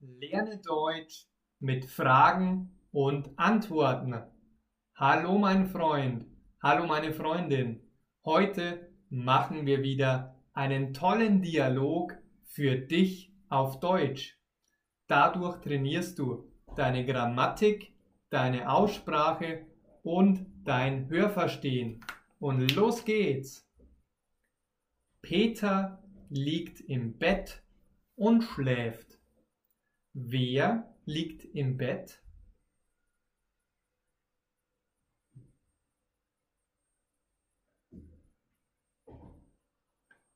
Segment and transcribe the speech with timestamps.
[0.00, 1.26] Lerne Deutsch
[1.58, 4.14] mit Fragen und Antworten.
[4.94, 6.24] Hallo mein Freund,
[6.62, 7.82] hallo meine Freundin.
[8.24, 14.38] Heute machen wir wieder einen tollen Dialog für dich auf Deutsch.
[15.08, 17.92] Dadurch trainierst du deine Grammatik,
[18.30, 19.66] deine Aussprache
[20.04, 22.04] und dein Hörverstehen.
[22.38, 23.68] Und los geht's.
[25.22, 27.64] Peter liegt im Bett
[28.14, 29.07] und schläft.
[30.14, 32.22] Wer liegt im Bett?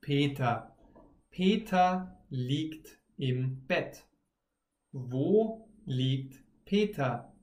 [0.00, 0.76] Peter.
[1.30, 4.06] Peter liegt im Bett.
[4.92, 7.34] Wo liegt Peter?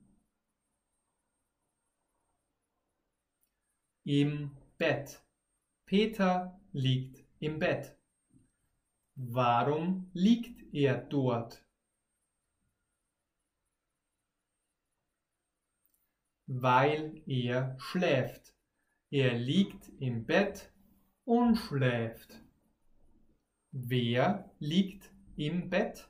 [4.06, 5.22] Im Bett.
[5.86, 7.98] Peter liegt im Bett.
[9.16, 11.66] Warum liegt er dort?
[16.62, 18.54] Weil er schläft.
[19.10, 20.72] Er liegt im Bett
[21.26, 22.42] und schläft.
[23.72, 26.08] Wer liegt im Bett?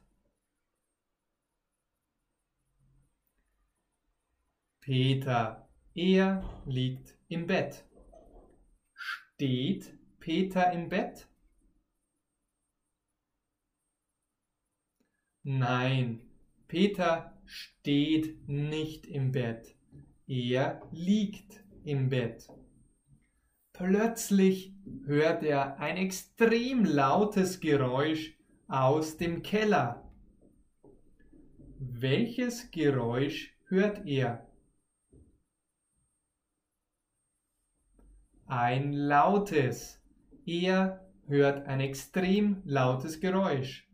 [4.81, 7.85] Peter, er liegt im Bett.
[8.93, 11.27] Steht Peter im Bett?
[15.43, 16.21] Nein,
[16.67, 19.75] Peter steht nicht im Bett.
[20.27, 22.47] Er liegt im Bett.
[23.73, 24.73] Plötzlich
[25.05, 30.09] hört er ein extrem lautes Geräusch aus dem Keller.
[31.77, 34.47] Welches Geräusch hört er?
[38.45, 40.01] Ein lautes.
[40.45, 43.89] Er hört ein extrem lautes Geräusch.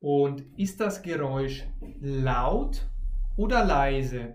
[0.00, 1.64] Und ist das Geräusch
[2.00, 2.90] laut
[3.36, 4.34] oder leise?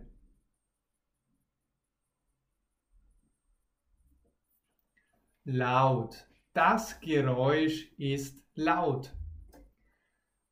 [5.43, 6.27] Laut.
[6.53, 9.13] Das Geräusch ist laut.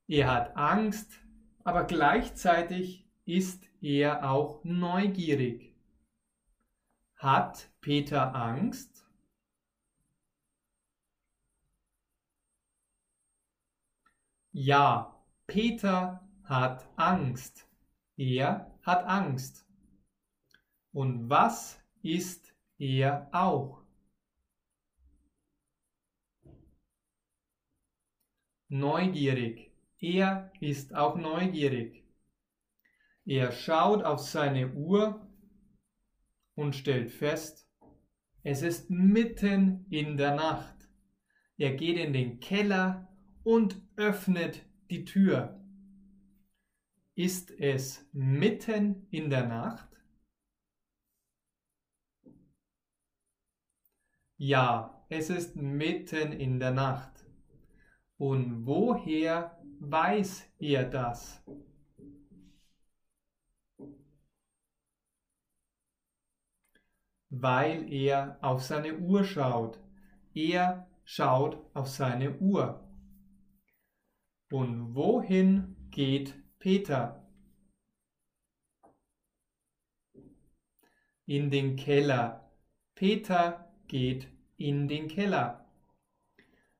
[0.06, 1.20] Er hat Angst,
[1.64, 5.74] aber gleichzeitig ist er auch neugierig.
[7.16, 9.06] Hat Peter Angst?
[14.52, 17.66] Ja, Peter hat Angst.
[18.16, 19.66] Er hat Angst.
[20.92, 23.82] Und was ist er auch?
[28.68, 29.72] Neugierig.
[29.98, 32.04] Er ist auch neugierig.
[33.24, 35.26] Er schaut auf seine Uhr
[36.54, 37.66] und stellt fest,
[38.42, 40.74] es ist mitten in der Nacht.
[41.56, 43.08] Er geht in den Keller
[43.42, 45.63] und öffnet die Tür.
[47.16, 49.88] Ist es mitten in der Nacht?
[54.36, 57.24] Ja, es ist mitten in der Nacht.
[58.16, 61.40] Und woher weiß er das?
[67.30, 69.78] Weil er auf seine Uhr schaut.
[70.34, 72.80] Er schaut auf seine Uhr.
[74.50, 77.22] Und wohin geht Peter
[81.26, 82.50] in den Keller.
[82.94, 85.66] Peter geht in den Keller.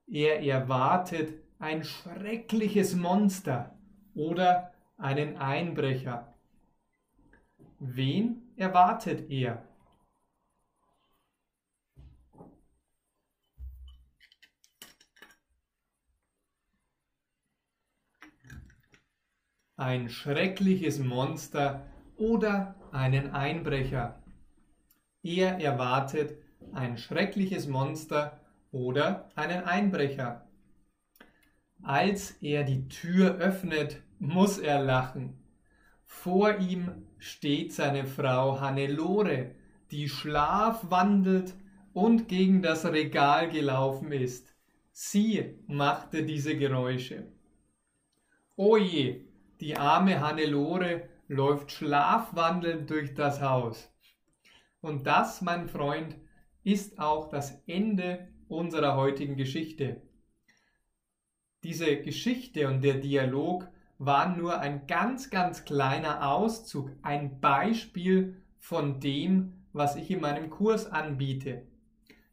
[0.06, 3.78] Er erwartet ein schreckliches Monster
[4.14, 6.34] oder einen Einbrecher.
[7.78, 9.68] Wen erwartet er?
[19.84, 21.86] Ein schreckliches Monster
[22.16, 24.22] oder einen Einbrecher.
[25.22, 26.38] Er erwartet
[26.72, 28.40] ein schreckliches Monster
[28.72, 30.48] oder einen Einbrecher.
[31.82, 35.38] Als er die Tür öffnet, muss er lachen.
[36.06, 39.50] Vor ihm steht seine Frau Hannelore,
[39.90, 41.52] die schlafwandelt
[41.92, 44.54] und gegen das Regal gelaufen ist.
[44.92, 47.26] Sie machte diese Geräusche.
[48.56, 53.90] Oje, die arme Hannelore läuft schlafwandelnd durch das Haus.
[54.80, 56.16] Und das, mein Freund,
[56.62, 60.02] ist auch das Ende unserer heutigen Geschichte.
[61.62, 63.68] Diese Geschichte und der Dialog
[63.98, 70.50] waren nur ein ganz, ganz kleiner Auszug, ein Beispiel von dem, was ich in meinem
[70.50, 71.66] Kurs anbiete.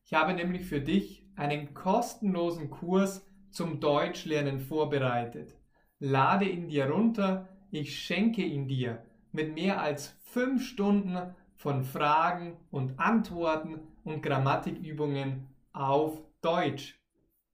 [0.05, 5.60] Ich habe nämlich für dich einen kostenlosen Kurs zum Deutschlernen vorbereitet.
[6.03, 11.15] Lade ihn dir runter, ich schenke ihn dir mit mehr als fünf Stunden
[11.57, 16.99] von Fragen und Antworten und Grammatikübungen auf Deutsch.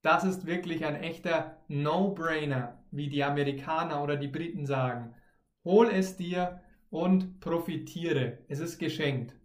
[0.02, 5.14] Das ist wirklich ein echter No-Brainer, wie die Amerikaner oder die Briten sagen.
[5.66, 8.38] Hol es dir und profitiere.
[8.48, 9.36] Es ist geschenkt.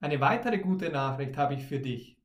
[0.00, 2.18] Eine weitere gute Nachricht habe ich für dich.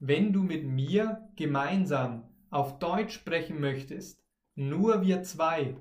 [0.00, 4.21] Wenn du mit mir gemeinsam auf Deutsch sprechen möchtest,
[4.54, 5.76] nur wir zwei,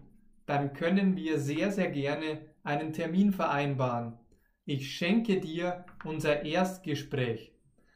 [0.45, 4.17] dann können wir sehr, sehr gerne einen Termin vereinbaren.
[4.65, 7.53] Ich schenke dir unser Erstgespräch.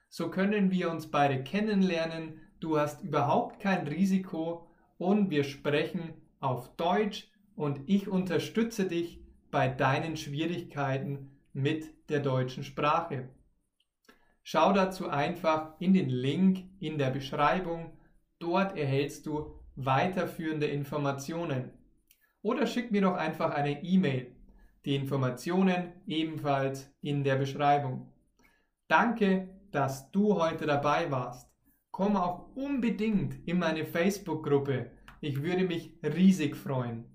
[0.10, 4.68] So können wir uns beide kennenlernen, du hast überhaupt kein Risiko
[4.98, 9.21] und wir sprechen auf Deutsch und ich unterstütze dich
[9.51, 13.30] bei deinen Schwierigkeiten mit der deutschen Sprache.
[14.44, 17.98] Schau dazu einfach in den Link in der Beschreibung.
[18.38, 21.72] Dort erhältst du weiterführende Informationen.
[22.42, 24.36] Oder schick mir doch einfach eine E-Mail.
[24.86, 28.13] Die Informationen ebenfalls in der Beschreibung.
[28.88, 31.50] Danke, dass du heute dabei warst.
[31.92, 34.92] Komm auch unbedingt in meine Facebook-Gruppe.
[35.22, 37.06] Ich würde mich riesig freuen.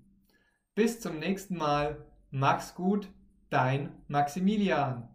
[0.75, 2.05] Bis zum nächsten Mal.
[2.29, 3.07] Mach's gut,
[3.49, 5.10] dein Maximilian.